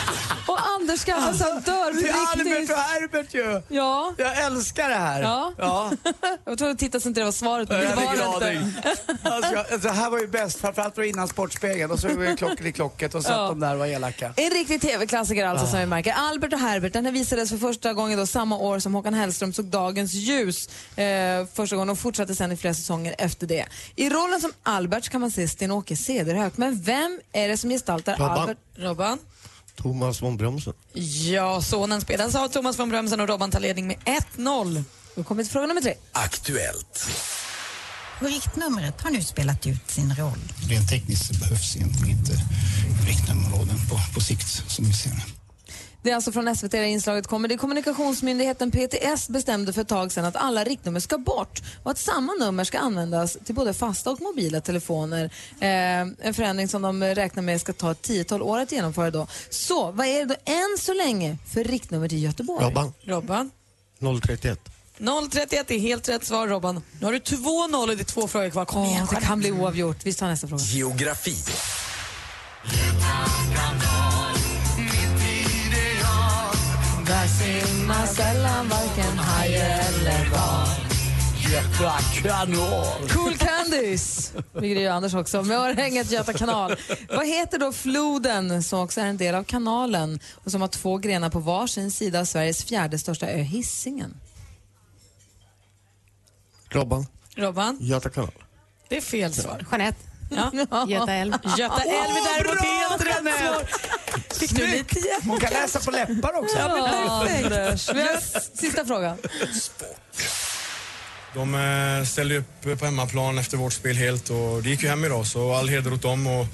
[0.57, 2.69] Anders skrattar så han dör på Det är Albert riktigt.
[2.71, 3.61] och Herbert ju.
[3.75, 4.13] Ja.
[4.17, 5.21] Jag älskar det här.
[5.21, 5.53] Ja.
[5.57, 5.91] ja.
[6.45, 8.95] Jag var tvungen att titta så inte det var svaret, men det var det inte.
[9.23, 12.07] Alltså, jag- alltså, det här var ju bäst, framförallt var det innan Sportspegeln och så
[12.07, 13.47] var det klockor i klocket och så Ja.
[13.47, 14.33] de där var elaka.
[14.37, 16.11] En riktig tv-klassiker alltså som vi märker.
[16.17, 19.53] Albert och Herbert, den här visades för första gången då samma år som Håkan Hellström
[19.53, 20.69] såg dagens ljus.
[20.95, 21.05] Eh,
[21.53, 23.65] första gången och fortsatte sen i flera säsonger efter det.
[23.95, 26.57] I rollen som Albert kan man se Sten-Åke Cederhök.
[26.57, 28.37] Men vem är det som gestaltar Robban.
[28.39, 28.57] Albert?
[28.75, 29.19] Robban?
[29.81, 30.73] Thomas von Brömsen.
[31.29, 33.97] Ja, sonen spelas av Thomas von Brömsen och Robban tar ledning med
[34.35, 34.83] 1-0.
[35.15, 35.93] Då kommer vi till fråga nummer tre.
[36.11, 37.07] Aktuellt.
[38.19, 40.39] Riktnumret har nu spelat ut sin roll.
[40.69, 42.33] Rent tekniskt behövs egentligen inte
[43.07, 45.46] riktnummerområden på, på sikt som vi ser det.
[46.07, 47.47] Det är alltså från SVT det inslaget kommer.
[47.47, 51.91] Det är kommunikationsmyndigheten PTS bestämde för ett tag sedan att alla riktnummer ska bort och
[51.91, 55.25] att samma nummer ska användas till både fasta och mobila telefoner.
[55.59, 55.69] Eh,
[56.27, 59.27] en förändring som de räknar med ska ta ett tiotal år att genomföra då.
[59.49, 62.65] Så vad är det då än så länge för riktnummer till Göteborg?
[62.65, 62.93] Robban.
[63.01, 63.51] Robban?
[64.25, 64.59] 031.
[65.31, 66.81] 031 är helt rätt svar, Robban.
[66.99, 68.65] Nu har du 2-0 och det är två frågor kvar.
[68.65, 69.97] Kom igen, det kan bli oavgjort.
[70.03, 70.63] Vi tar nästa fråga.
[70.63, 71.35] Geografi.
[77.87, 80.67] Simmar sällan varken haj eller val.
[81.37, 83.09] Göta kanal.
[83.09, 86.75] Cool Candies, vilket är Anders också, med örhänget Göta kanal.
[87.09, 90.97] Vad heter då floden som också är en del av kanalen och som har två
[90.97, 94.13] grenar på varsin sida av Sveriges fjärde största ö, Hisingen?
[96.69, 97.07] Robban.
[97.35, 97.77] Robban?
[97.81, 98.31] Göta kanal.
[98.89, 99.65] Det är fel svar.
[99.71, 100.16] Jeanette.
[100.29, 100.51] Ja.
[100.87, 101.33] Göta älv.
[101.57, 103.67] Göta älv är däremot helt rätt svar.
[104.39, 105.23] Fick du lite hjälp?
[105.27, 106.57] Hon kan läsa på läppar också.
[106.57, 107.89] Ja, Anders.
[107.93, 109.17] Vi har s- Sista frågan.
[111.33, 115.05] De eh, ställde upp på hemmaplan efter vårt spel helt och det gick ju hem
[115.05, 116.27] idag så all heder åt dem.
[116.27, 116.45] Och,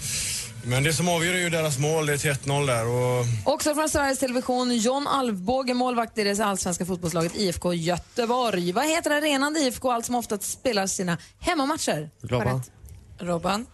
[0.66, 2.86] men det som avgör är ju deras mål, det är 1-0 där.
[2.88, 8.72] Och Också från Sveriges Television, John Alvbåge, målvakt i det allsvenska fotbollslaget IFK Göteborg.
[8.72, 12.10] Vad heter arenan där IFK allt som oftast spelar sina hemmamatcher?
[12.24, 12.64] Robban.
[13.20, 13.66] Robban?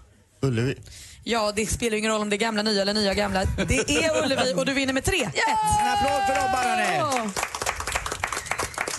[0.41, 0.75] Ullevi.
[1.23, 3.45] Ja, det spelar ingen roll om det är gamla nya eller nya gamla.
[3.67, 5.13] Det är Ullevi och du vinner med 3-1.
[5.13, 7.29] En applåd för Robban hörni!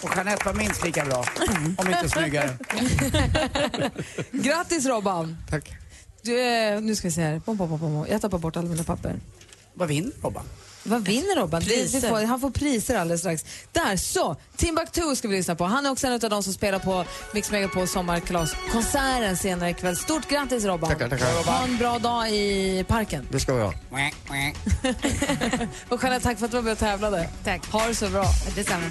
[0.02, 1.24] Och Jeanette var minst lika bra,
[1.78, 2.58] om inte snyggare.
[4.30, 5.36] Grattis Robban!
[5.50, 5.72] Tack.
[6.22, 7.38] Du, är- nu ska vi se här.
[7.44, 8.06] Bom, bom, bom, bom.
[8.10, 9.14] Jag tappar bort alla mina papper.
[9.74, 10.44] Vad vinner Robban?
[10.82, 11.62] Vad vinner Robban?
[11.62, 13.44] Får, han får priser alldeles strax.
[13.72, 14.36] Där, så!
[14.56, 15.64] Timbuktu ska vi lyssna på.
[15.64, 19.96] Han är också en av de som spelar på Mix Megapol sommarkalaskonserten senare ikväll.
[19.96, 20.90] Stort grattis Robban!
[20.90, 21.44] Tackar, tackar.
[21.44, 23.28] Ha en bra dag i parken.
[23.30, 23.68] Det ska vi ha.
[25.88, 27.28] Och Jeanette, tack för att du var med och tävlade.
[27.44, 27.66] Tack.
[27.66, 28.24] Ha det så bra.
[28.54, 28.86] Detsamma.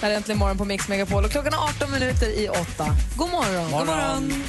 [0.00, 2.96] Det här är Äntligen morgon på Mix Megapol och klockan är 18 minuter i 8.
[3.16, 3.70] God morgon!
[3.70, 3.78] Morgon.
[3.78, 4.44] God morgon.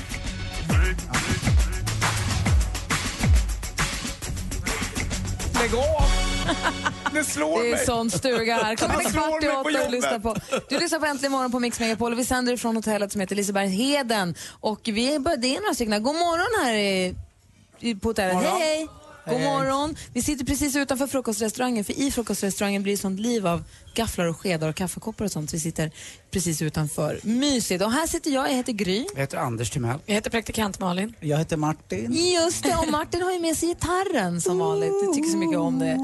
[5.60, 6.27] Lägg av!
[7.14, 7.86] Det slår Det är mig.
[7.86, 8.76] sån stuga här.
[8.76, 10.36] Klockan är kvart i mig åtta och lyssnar på.
[10.70, 13.36] Du lyssnar på Äntligen morgon på Mix Megapol och vi sänder ifrån hotellet som heter
[13.36, 14.36] Lisebergsheden.
[14.60, 16.04] Och vi är, det är några stycken.
[16.04, 16.74] God morgon här
[17.80, 18.36] i, på hotellet.
[18.44, 18.88] Hej, hej!
[19.30, 19.96] God morgon.
[20.14, 23.64] Vi sitter precis utanför frukostrestaurangen för i frukostrestaurangen blir det sånt liv av
[23.94, 25.50] gafflar och skedar och kaffekoppar och sånt.
[25.50, 25.92] Så vi sitter
[26.32, 27.20] precis utanför.
[27.24, 27.84] Mysigt.
[27.84, 29.06] Och här sitter jag, jag heter Gry.
[29.14, 30.00] Jag heter Anders Timell.
[30.06, 31.14] Jag heter praktikant Malin.
[31.20, 32.14] Jag heter Martin.
[32.14, 34.94] Just det, och Martin har ju med sig gitarren som vanligt.
[35.04, 36.00] Jag tycker så mycket om det.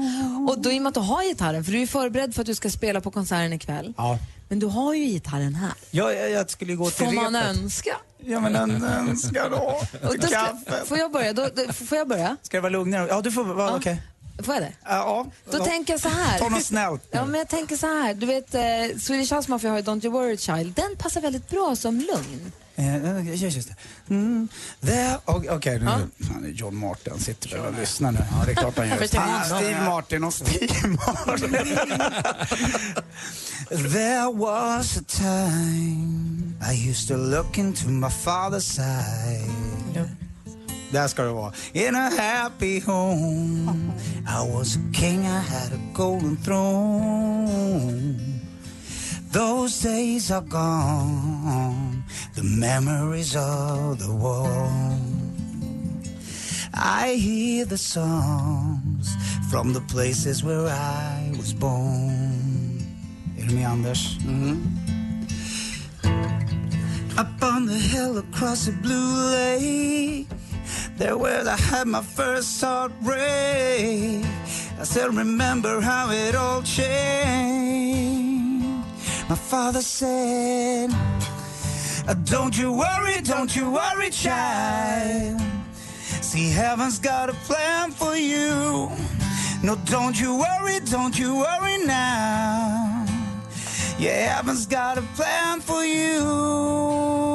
[0.48, 2.46] Och då i och med att du har gitarren, för du är förberedd för att
[2.46, 3.94] du ska spela på konserten ikväll.
[3.96, 4.18] Ja.
[4.54, 5.72] Men du har ju gitarren här.
[5.90, 7.48] Ja, jag, jag skulle gå till Får man repet.
[7.48, 7.96] önska?
[8.18, 9.56] Ja, men en önska då.
[10.08, 10.84] Och då ska, Kaffe.
[10.86, 11.32] får jag börja?
[11.32, 12.36] Då, då, får jag börja?
[12.42, 13.06] Ska det vara lugnare?
[13.08, 13.76] Ja, du får vara Ja.
[13.76, 14.02] okej.
[14.42, 14.72] Får jag det?
[14.84, 15.26] Ja.
[15.50, 15.64] Då ja.
[15.64, 16.38] tänker jag så här.
[16.38, 17.02] Ta något snällt.
[17.10, 18.14] Ja, men jag tänker så här.
[18.14, 20.74] Du vet, eh, Swedish House Mafia har ju Don't You Worry Child.
[20.74, 22.52] Den passar väldigt bra som lugn.
[22.76, 23.74] Eh, just just det.
[24.14, 24.48] Mm,
[24.80, 25.18] there-
[25.56, 25.84] Okej, nu.
[25.86, 28.18] Fan, John Martin sitter väl och lyssnar nu.
[28.30, 28.96] Ja, det är klart han gör.
[29.20, 29.44] Honom.
[29.62, 30.88] Steve Martin och Steve
[31.26, 31.56] Martin.
[33.92, 40.04] There was a time I used to look into my father's eye
[40.92, 41.52] Där ska det vara.
[41.72, 43.92] In a happy home
[44.26, 48.20] I was a king, I had a golden throne
[49.34, 52.04] Those days are gone.
[52.36, 54.46] The memories of the war.
[56.72, 59.16] I hear the songs
[59.50, 62.78] from the places where I was born.
[63.36, 64.18] Du med Anders?
[67.18, 70.28] Up on the hill across the blue lake
[70.96, 74.24] There where I had my first heartbreak.
[74.78, 77.73] I still remember how it all changed
[79.28, 80.90] My father said
[82.24, 85.40] Don't you worry, don't you worry, child
[86.34, 88.90] See, heaven's got a plan for you.
[89.62, 93.06] No, don't you worry, don't you worry now.
[93.98, 97.33] Yeah, heaven's got a plan for you.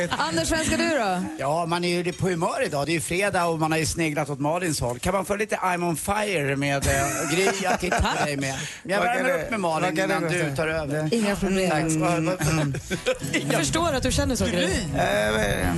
[0.00, 0.20] Härligt.
[0.20, 1.22] Anders, vem ska du då?
[1.38, 2.86] Ja, man är ju på humör idag.
[2.86, 4.98] Det är ju fredag och man har ju sneglat åt Malins håll.
[4.98, 6.92] Kan man få lite I'm on fire med äh,
[7.34, 7.48] Gry?
[7.62, 8.54] Jag tittar på dig med.
[8.82, 11.14] Jag Vad kan värmer upp med Malin innan du tar över.
[11.14, 11.70] Inga problem.
[11.70, 11.82] Tack.
[11.88, 12.78] Vad- vad-
[13.50, 14.68] Jag förstår att du känner så, Gry.
[14.98, 15.68] Eh,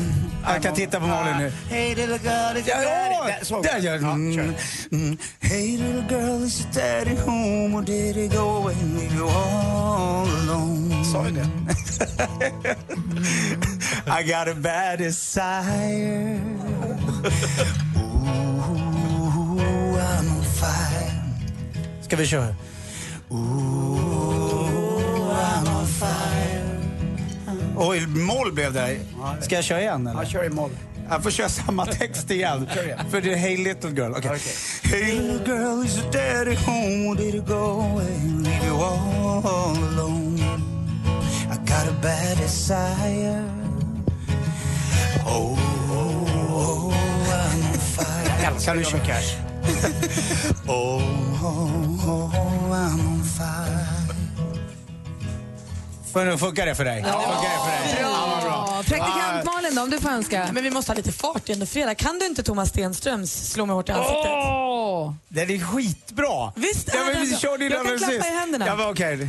[0.54, 1.52] Jag kan titta på Malin nu.
[1.68, 3.62] Hey little girl, is Ja, your ja, daddy- Så.
[3.62, 4.52] där gör Ja, mm, kör.
[4.92, 5.18] mm.
[5.40, 10.28] Hey little girl, is your daddy home or did he go and leave you all
[10.50, 11.04] alone?
[11.04, 11.46] Sa ju det.
[14.14, 16.38] I got a bad desire.
[17.96, 19.58] Ooh,
[19.96, 21.22] I'm on fire.
[22.02, 22.54] Ska vi köra?
[23.30, 23.38] Ooh,
[25.32, 26.78] I'm on fire.
[27.76, 28.98] Oj, moll blev det.
[29.40, 30.22] Ska jag köra igen eller?
[30.22, 30.70] Ja, kör i moll.
[31.08, 32.68] Jag får köra samma text igen.
[33.10, 34.10] För det är Hey little girl.
[34.12, 34.30] Okay.
[34.30, 34.54] Okej.
[34.82, 37.16] Hey little girl, is your daddy home?
[37.16, 40.38] Did he go and leave you all alone?
[41.50, 43.71] I got a bad desire.
[45.26, 45.58] Oh,
[45.90, 48.46] oh, oh I'm on fire.
[48.46, 49.36] Älskar Johnny Cash.
[50.66, 51.02] Oh,
[51.44, 52.34] oh, oh,
[52.72, 53.86] I'm on fire.
[56.12, 57.02] Får- Funkar det för dig?
[57.02, 57.98] Funkar det för dig?
[58.02, 58.82] Ja, vad bra.
[58.86, 60.48] Praktikant Malin då, om du får önska.
[60.52, 61.66] Men vi måste ha lite fart igen.
[61.66, 61.94] fredag.
[61.94, 64.26] Kan du inte Thomas Stenströms Slå mig hårt i ansiktet?
[64.32, 65.12] Åh!
[65.28, 66.52] Den är skitbra!
[66.56, 67.38] Visst ja, är men den vi bra.
[67.38, 68.66] körde Jag kan klappa i händerna.
[68.66, 69.28] Ja, men okej.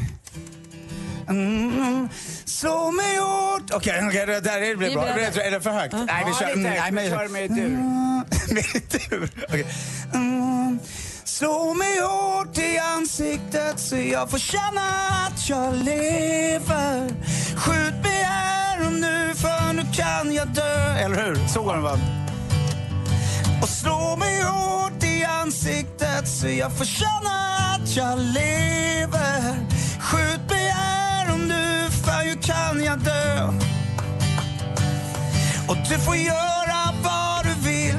[1.29, 2.09] Mm,
[2.45, 3.71] slå mig hårt.
[3.73, 5.05] Okej, okej, det där det blir bra.
[5.07, 5.43] är beredda.
[5.43, 5.93] Är det för högt?
[6.07, 6.53] Nej, vi kör.
[6.53, 7.65] mm, nej, men kör med dur.
[7.65, 9.29] Mm, Med dur.
[9.47, 9.65] Okej.
[10.13, 10.79] Mm,
[11.25, 14.81] Slå mig hårt i ansiktet så jag får känna
[15.27, 17.09] att jag lever.
[17.55, 20.93] Skjut mig här och nu för nu kan jag dö.
[20.97, 21.47] Eller hur?
[21.47, 21.99] Så går den va?
[23.61, 27.35] Och slå mig hårt i ansiktet så jag får känna
[27.75, 28.72] att jag lever.
[35.93, 37.95] Du får göra vad du vill.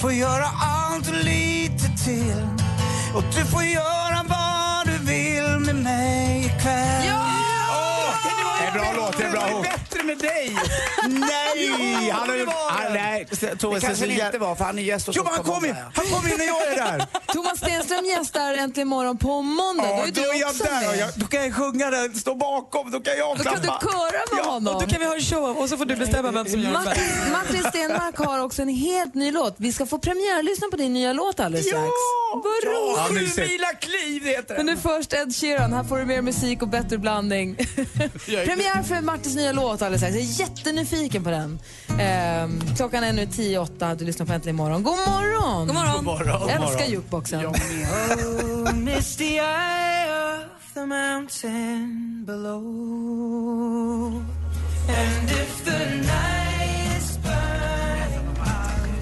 [0.00, 2.46] Får göra allt och lite till.
[3.14, 4.05] Och du får göra
[10.06, 10.56] med dig!
[11.08, 12.10] Nej!
[12.10, 12.46] Han har ju...
[12.68, 12.92] han-.
[12.92, 15.44] Nej, Det kanske det inte var, för han är gäst hos Jo, oss men han
[15.44, 15.92] på kom in, måndag.
[15.94, 17.06] han in när jag är där.
[17.32, 19.82] Thomas Stenström gästar Äntligen morgon på måndag.
[19.82, 20.76] då är då du är jag också där.
[20.88, 20.98] och med.
[20.98, 23.78] Jag, då kan jag sjunga den, stå bakom, då kan jag Då kan klappa.
[23.82, 24.74] du köra med honom.
[24.76, 26.70] Och då kan vi ha en show och så får du bestämma vem som gör
[26.70, 26.74] det
[27.32, 29.54] Martin, Stenmark har också en helt ny låt.
[29.58, 31.82] Vi ska få premiärlyssna på din nya låt alldeles strax.
[32.32, 33.34] Vad roligt!
[33.36, 34.74] Ja, Sju mila kliv heter Men den.
[34.76, 35.72] nu först Ed Sheeran.
[35.72, 37.56] Här får du mer musik och bättre blandning.
[38.26, 40.14] Premiär för Martins nya låt alldeles strax.
[40.14, 41.58] Jag är jättenyfiken på den.
[41.98, 43.94] Ehm, klockan är nu 10 åtta.
[43.94, 44.82] Du lyssnar på Äntligen morgon.
[44.82, 45.66] God morgon!
[45.66, 45.94] God morgon.
[45.94, 46.48] God morgon.
[46.48, 47.40] Jag älskar jukeboxen.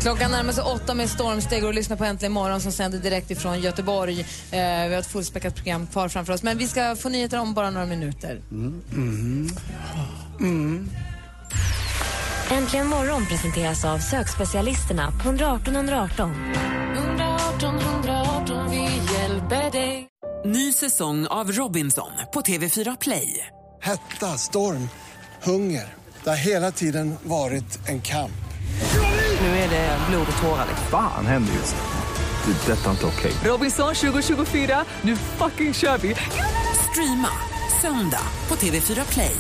[0.04, 3.61] Klockan närmar sig åtta med stormsteg och lyssnar på Äntligen morgon som sänder direkt ifrån
[3.61, 4.20] Göteborg.
[4.20, 6.42] Eh, vi har ett fullspäckat program kvar framför oss.
[6.42, 8.40] Men vi ska få nyheter om bara några minuter.
[12.51, 16.31] Äntligen morgon presenteras av sökspecialisterna på 118 118.
[16.97, 18.83] 118 118 118, vi
[19.14, 20.09] hjälper dig.
[20.44, 23.47] Ny säsong av Robinson på TV4 Play.
[23.83, 24.88] Hetta, storm,
[25.42, 25.94] hunger.
[26.25, 28.31] Det har hela tiden varit en kamp.
[29.40, 30.66] Nu är det blod och tårar.
[30.90, 32.53] Fan händer just nu.
[32.53, 32.73] Det.
[32.73, 33.33] är Detta är inte okej.
[33.44, 36.14] Robinson 2024, nu fucking kör vi!
[36.90, 37.29] Streama
[37.83, 39.37] söndag på TV4 Play.